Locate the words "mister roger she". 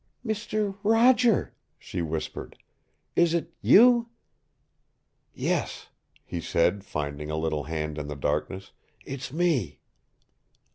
0.23-2.01